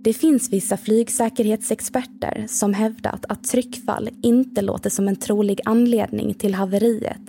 Det 0.09 0.14
finns 0.14 0.53
vissa 0.53 0.77
flygsäkerhetsexperter 0.77 2.44
som 2.49 2.75
hävdat 2.75 3.25
att 3.29 3.44
tryckfall 3.44 4.09
inte 4.23 4.62
låter 4.62 4.90
som 4.90 5.09
en 5.09 5.16
trolig 5.16 5.61
anledning 5.64 6.35
till 6.35 6.55
haveriet 6.55 7.21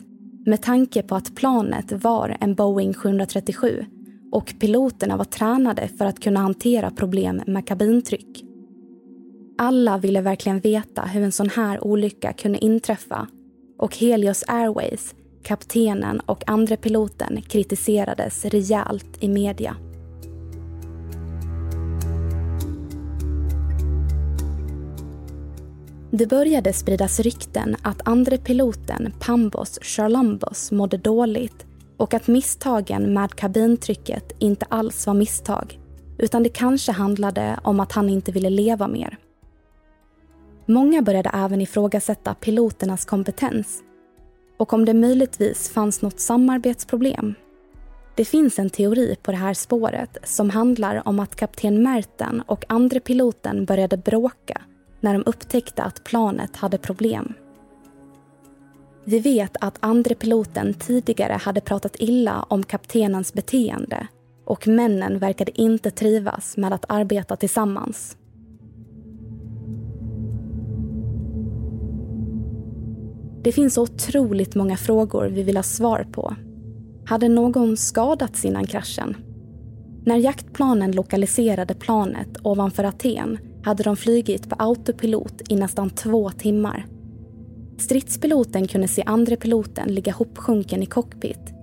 med 0.45 0.61
tanke 0.61 1.01
på 1.01 1.15
att 1.15 1.35
planet 1.35 1.91
var 1.91 2.37
en 2.39 2.55
Boeing 2.55 2.93
737 2.93 3.85
och 4.31 4.53
piloterna 4.59 5.17
var 5.17 5.25
tränade 5.25 5.89
för 5.97 6.05
att 6.05 6.19
kunna 6.19 6.39
hantera 6.39 6.91
problem 6.91 7.41
med 7.47 7.67
kabintryck. 7.67 8.43
Alla 9.57 9.97
ville 9.97 10.21
verkligen 10.21 10.59
veta 10.59 11.01
hur 11.01 11.23
en 11.23 11.31
sån 11.31 11.49
här 11.49 11.83
olycka 11.83 12.33
kunde 12.33 12.65
inträffa 12.65 13.27
och 13.77 13.97
Helios 13.97 14.43
Airways, 14.47 15.15
kaptenen 15.43 16.19
och 16.19 16.49
andra 16.49 16.77
piloten 16.77 17.41
kritiserades 17.41 18.45
rejält 18.45 19.17
i 19.23 19.27
media. 19.27 19.75
Det 26.11 26.27
började 26.27 26.73
spridas 26.73 27.19
rykten 27.19 27.75
att 27.81 28.07
andre 28.07 28.37
piloten 28.37 29.13
Pambos 29.19 29.79
Charlambos 29.81 30.71
mådde 30.71 30.97
dåligt 30.97 31.65
Och 31.97 32.13
att 32.13 32.27
misstagen 32.27 33.13
med 33.13 33.35
kabintrycket 33.35 34.31
inte 34.39 34.65
alls 34.69 35.07
var 35.07 35.13
misstag 35.13 35.79
utan 36.17 36.43
det 36.43 36.49
kanske 36.49 36.91
handlade 36.91 37.59
om 37.63 37.79
att 37.79 37.91
han 37.91 38.09
inte 38.09 38.31
ville 38.31 38.49
leva 38.49 38.87
mer. 38.87 39.17
Många 40.65 41.01
började 41.01 41.29
även 41.33 41.61
ifrågasätta 41.61 42.33
piloternas 42.33 43.05
kompetens 43.05 43.83
och 44.57 44.73
om 44.73 44.85
det 44.85 44.93
möjligtvis 44.93 45.69
fanns 45.69 46.01
något 46.01 46.19
samarbetsproblem. 46.19 47.33
Det 48.15 48.25
finns 48.25 48.59
en 48.59 48.69
teori 48.69 49.15
på 49.23 49.31
det 49.31 49.37
här 49.37 49.53
spåret 49.53 50.17
som 50.23 50.49
handlar 50.49 51.07
om 51.07 51.19
att 51.19 51.35
kapten 51.35 51.83
Merten 51.83 52.43
och 52.47 52.65
andre 52.69 52.99
piloten 52.99 53.65
började 53.65 53.97
bråka 53.97 54.61
när 54.99 55.13
de 55.13 55.23
upptäckte 55.25 55.83
att 55.83 56.03
planet 56.03 56.55
hade 56.55 56.77
problem. 56.77 57.33
Vi 59.05 59.19
vet 59.19 59.57
att 59.61 59.77
andre 59.79 60.15
piloten 60.15 60.73
tidigare 60.73 61.33
hade 61.33 61.61
pratat 61.61 61.95
illa 61.99 62.45
om 62.49 62.63
kaptenens 62.63 63.33
beteende 63.33 64.07
och 64.45 64.67
männen 64.67 65.19
verkade 65.19 65.61
inte 65.61 65.91
trivas 65.91 66.57
med 66.57 66.73
att 66.73 66.85
arbeta 66.87 67.35
tillsammans. 67.35 68.17
Det 73.43 73.51
finns 73.51 73.77
otroligt 73.77 74.55
många 74.55 74.77
frågor 74.77 75.25
vi 75.25 75.43
vill 75.43 75.57
ha 75.57 75.63
svar 75.63 76.07
på. 76.11 76.35
Hade 77.05 77.29
någon 77.29 77.77
skadats 77.77 78.45
innan 78.45 78.67
kraschen? 78.67 79.15
När 80.05 80.17
jaktplanen 80.17 80.91
lokaliserade 80.91 81.73
planet 81.73 82.37
ovanför 82.43 82.83
Aten 82.83 83.37
hade 83.63 83.83
de 83.83 83.97
flygit 83.97 84.49
på 84.49 84.55
autopilot 84.55 85.41
i 85.49 85.55
nästan 85.55 85.89
två 85.89 86.29
timmar. 86.29 86.85
Stridspiloten 87.77 88.67
kunde 88.67 88.87
se 88.87 89.03
andre 89.05 89.35
piloten 89.35 89.93
ligga 89.93 90.11
hopsjunken 90.11 90.83
i 90.83 90.85
cockpit. 90.85 91.53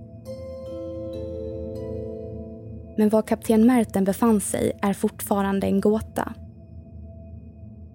Men 2.97 3.09
var 3.09 3.21
kapten 3.21 3.65
Merten 3.65 4.03
befann 4.03 4.41
sig 4.41 4.71
är 4.81 4.93
fortfarande 4.93 5.67
en 5.67 5.81
gåta. 5.81 6.33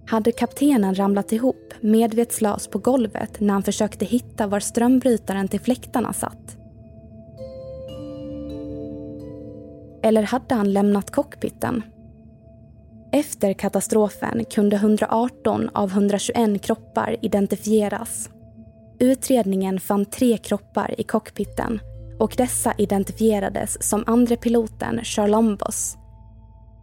Hade 0.06 0.32
kaptenen 0.32 0.94
ramlat 0.94 1.32
ihop 1.32 1.74
medvetslös 1.80 2.68
på 2.68 2.78
golvet 2.78 3.40
när 3.40 3.52
han 3.52 3.62
försökte 3.62 4.04
hitta 4.04 4.46
var 4.46 4.60
strömbrytaren 4.60 5.48
till 5.48 5.60
fläktarna 5.60 6.12
satt? 6.12 6.56
Eller 10.02 10.22
hade 10.22 10.54
han 10.54 10.72
lämnat 10.72 11.10
cockpiten? 11.10 11.82
Efter 13.14 13.52
katastrofen 13.52 14.44
kunde 14.44 14.76
118 14.76 15.70
av 15.74 15.90
121 15.90 16.62
kroppar 16.62 17.16
identifieras. 17.22 18.30
Utredningen 18.98 19.80
fann 19.80 20.04
tre 20.04 20.38
kroppar 20.38 21.00
i 21.00 21.02
cockpiten 21.02 21.80
och 22.18 22.34
dessa 22.36 22.72
identifierades 22.78 23.88
som 23.88 24.04
andre 24.06 24.36
piloten 24.36 25.00
Charlombos 25.04 25.96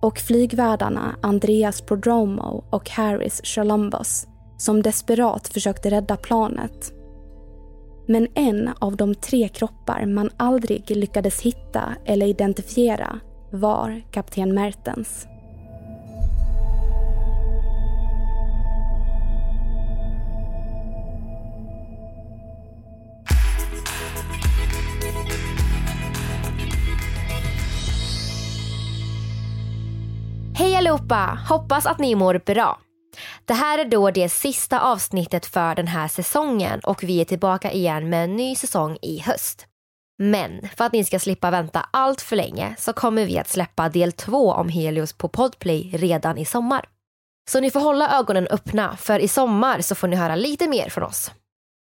och 0.01 0.17
flygvärdarna 0.17 1.15
Andreas 1.21 1.81
Prodromo 1.81 2.63
och 2.69 2.89
Harris 2.89 3.41
Charlombos 3.43 4.27
som 4.57 4.81
desperat 4.81 5.47
försökte 5.47 5.91
rädda 5.91 6.17
planet. 6.17 6.93
Men 8.07 8.27
en 8.35 8.69
av 8.79 8.95
de 8.95 9.15
tre 9.15 9.47
kroppar 9.47 10.05
man 10.05 10.29
aldrig 10.37 10.91
lyckades 10.91 11.41
hitta 11.41 11.95
eller 12.05 12.25
identifiera 12.25 13.19
var 13.51 14.01
kapten 14.11 14.55
Mertens. 14.55 15.27
Hej 30.59 30.75
allihopa! 30.75 31.39
Hoppas 31.49 31.85
att 31.85 31.99
ni 31.99 32.15
mår 32.15 32.41
bra. 32.45 32.79
Det 33.45 33.53
här 33.53 33.79
är 33.79 33.85
då 33.85 34.11
det 34.11 34.29
sista 34.29 34.79
avsnittet 34.79 35.45
för 35.45 35.75
den 35.75 35.87
här 35.87 36.07
säsongen 36.07 36.79
och 36.83 37.03
vi 37.03 37.21
är 37.21 37.25
tillbaka 37.25 37.71
igen 37.71 38.09
med 38.09 38.23
en 38.23 38.35
ny 38.35 38.55
säsong 38.55 38.97
i 39.01 39.19
höst. 39.19 39.65
Men 40.17 40.69
för 40.77 40.85
att 40.85 40.93
ni 40.93 41.03
ska 41.03 41.19
slippa 41.19 41.51
vänta 41.51 41.85
allt 41.91 42.21
för 42.21 42.35
länge 42.35 42.75
så 42.77 42.93
kommer 42.93 43.25
vi 43.25 43.37
att 43.37 43.49
släppa 43.49 43.89
del 43.89 44.11
två 44.11 44.51
om 44.51 44.69
Helios 44.69 45.13
på 45.13 45.27
Podplay 45.27 45.91
redan 45.93 46.37
i 46.37 46.45
sommar. 46.45 46.85
Så 47.49 47.59
ni 47.59 47.71
får 47.71 47.79
hålla 47.79 48.19
ögonen 48.19 48.47
öppna 48.47 48.97
för 48.97 49.19
i 49.19 49.27
sommar 49.27 49.81
så 49.81 49.95
får 49.95 50.07
ni 50.07 50.15
höra 50.15 50.35
lite 50.35 50.67
mer 50.67 50.89
från 50.89 51.03
oss. 51.03 51.31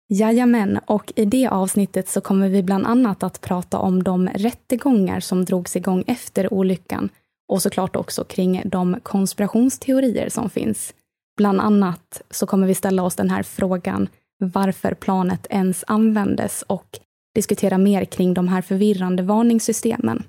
Jajamän, 0.10 0.80
och 0.88 1.14
i 1.16 1.26
det 1.26 1.48
avsnittet 1.48 2.10
så 2.10 2.22
kommer 2.22 2.50
vi 2.50 2.64
bland 2.64 2.86
annat 2.88 3.24
att 3.24 3.42
prata 3.42 3.78
om 3.78 4.04
de 4.04 4.28
rättegångar 4.28 5.20
som 5.20 5.46
drogs 5.46 5.76
igång 5.76 6.04
efter 6.08 6.54
olyckan 6.54 7.10
och 7.48 7.62
såklart 7.62 7.96
också 7.96 8.24
kring 8.24 8.62
de 8.66 9.00
konspirationsteorier 9.04 10.30
som 10.30 10.50
finns. 10.50 10.94
Bland 11.38 11.62
annat 11.62 12.22
så 12.30 12.46
kommer 12.48 12.68
vi 12.68 12.76
ställa 12.76 13.04
oss 13.04 13.16
den 13.16 13.30
här 13.30 13.44
frågan 13.44 14.08
varför 14.40 14.94
planet 14.94 15.48
ens 15.50 15.84
användes 15.88 16.62
och 16.62 17.00
diskutera 17.36 17.78
mer 17.78 18.06
kring 18.06 18.34
de 18.34 18.48
här 18.48 18.62
förvirrande 18.62 19.24
varningssystemen. 19.24 20.24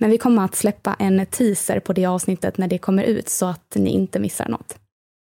Men 0.00 0.10
vi 0.10 0.18
kommer 0.18 0.44
att 0.44 0.54
släppa 0.54 0.96
en 0.98 1.26
teaser 1.26 1.80
på 1.80 1.92
det 1.92 2.06
avsnittet 2.06 2.58
när 2.58 2.68
det 2.68 2.78
kommer 2.78 3.02
ut 3.02 3.28
så 3.28 3.46
att 3.46 3.76
ni 3.76 3.90
inte 3.90 4.18
missar 4.18 4.48
något. 4.48 4.78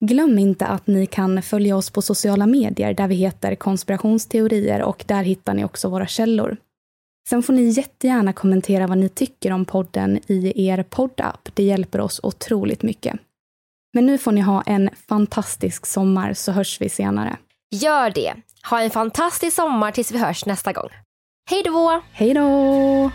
Glöm 0.04 0.38
inte 0.38 0.66
att 0.66 0.86
ni 0.86 1.06
kan 1.06 1.42
följa 1.42 1.76
oss 1.76 1.90
på 1.90 2.02
sociala 2.02 2.46
medier 2.46 2.94
där 2.94 3.08
vi 3.08 3.14
heter 3.14 3.54
konspirationsteorier 3.54 4.82
och 4.82 5.04
där 5.06 5.22
hittar 5.22 5.54
ni 5.54 5.64
också 5.64 5.88
våra 5.88 6.06
källor. 6.06 6.56
Sen 7.28 7.42
får 7.42 7.52
ni 7.52 7.62
jättegärna 7.62 8.32
kommentera 8.32 8.86
vad 8.86 8.98
ni 8.98 9.08
tycker 9.08 9.52
om 9.52 9.64
podden 9.64 10.20
i 10.26 10.68
er 10.68 10.82
poddapp. 10.82 11.48
Det 11.54 11.62
hjälper 11.62 12.00
oss 12.00 12.20
otroligt 12.22 12.82
mycket. 12.82 13.16
Men 13.92 14.06
nu 14.06 14.18
får 14.18 14.32
ni 14.32 14.40
ha 14.40 14.62
en 14.62 14.90
fantastisk 15.08 15.86
sommar 15.86 16.34
så 16.34 16.52
hörs 16.52 16.80
vi 16.80 16.88
senare. 16.88 17.36
Gör 17.70 18.10
det! 18.10 18.34
Ha 18.70 18.80
en 18.80 18.90
fantastisk 18.90 19.56
sommar 19.56 19.92
tills 19.92 20.12
vi 20.12 20.18
hörs 20.18 20.46
nästa 20.46 20.72
gång. 20.72 20.88
Hej 21.50 21.62
då! 21.64 22.02
Hej 22.12 22.34
då! 22.34 23.10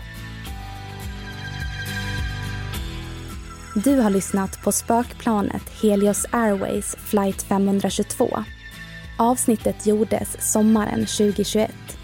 Du 3.84 4.00
har 4.00 4.10
lyssnat 4.10 4.62
på 4.62 4.72
spökplanet 4.72 5.82
Helios 5.82 6.26
Airways 6.30 6.96
flight 6.96 7.42
522. 7.42 8.28
Avsnittet 9.18 9.86
gjordes 9.86 10.52
sommaren 10.52 11.00
2021. 11.00 11.99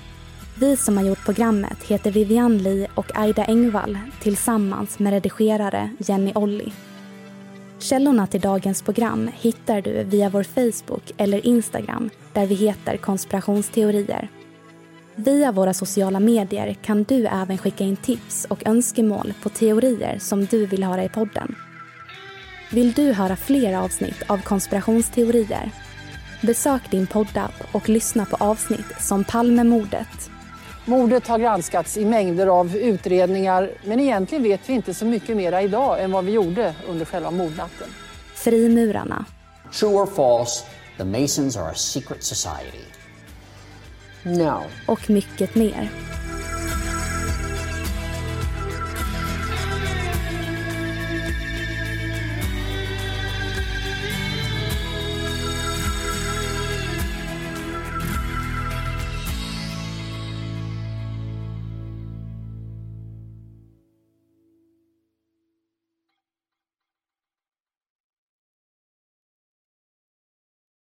Vi 0.58 0.76
som 0.76 0.96
har 0.96 1.04
gjort 1.04 1.24
programmet 1.24 1.82
heter 1.82 2.10
Vivian 2.10 2.58
Lee 2.58 2.88
och 2.94 3.18
Aida 3.18 3.44
Engvall 3.44 3.98
tillsammans 4.20 4.98
med 4.98 5.12
redigerare 5.12 5.90
Jenny 5.98 6.32
Olli. 6.34 6.72
Källorna 7.78 8.26
till 8.26 8.40
dagens 8.40 8.82
program 8.82 9.30
hittar 9.34 9.80
du 9.80 10.04
via 10.04 10.28
vår 10.28 10.42
Facebook 10.42 11.12
eller 11.16 11.46
Instagram 11.46 12.10
där 12.32 12.46
vi 12.46 12.54
heter 12.54 12.96
konspirationsteorier. 12.96 14.28
Via 15.14 15.52
våra 15.52 15.74
sociala 15.74 16.20
medier 16.20 16.74
kan 16.74 17.02
du 17.02 17.26
även 17.26 17.58
skicka 17.58 17.84
in 17.84 17.96
tips 17.96 18.44
och 18.50 18.66
önskemål 18.66 19.32
på 19.42 19.48
teorier 19.48 20.18
som 20.18 20.44
du 20.44 20.66
vill 20.66 20.84
höra 20.84 21.04
i 21.04 21.08
podden. 21.08 21.54
Vill 22.70 22.92
du 22.92 23.12
höra 23.12 23.36
fler 23.36 23.76
avsnitt 23.78 24.22
av 24.26 24.42
konspirationsteorier? 24.42 25.70
Besök 26.42 26.90
din 26.90 27.06
poddapp 27.06 27.54
och 27.72 27.88
lyssna 27.88 28.24
på 28.24 28.36
avsnitt 28.36 28.94
som 29.00 29.24
Palmemordet. 29.24 30.30
Mordet 30.88 31.26
har 31.26 31.38
granskats 31.38 31.96
i 31.96 32.04
mängder 32.04 32.46
av 32.46 32.76
utredningar 32.76 33.70
men 33.84 34.00
egentligen 34.00 34.42
vet 34.42 34.68
vi 34.68 34.72
inte 34.72 34.94
så 34.94 35.04
mycket 35.04 35.36
mer 35.36 35.60
idag 35.60 36.02
än 36.02 36.12
vad 36.12 36.24
vi 36.24 36.32
gjorde 36.32 36.74
under 36.88 37.04
själva 37.04 37.30
mordnatten. 37.30 37.88
Frimurarna. 38.34 39.24
True 39.72 39.90
or 39.90 40.06
false, 40.06 40.64
the 40.96 41.04
Masons 41.04 41.56
are 41.56 41.70
a 41.70 41.74
secret 41.74 42.22
society. 42.24 42.84
No. 44.22 44.62
Och 44.86 45.10
mycket 45.10 45.54
mer. 45.54 45.90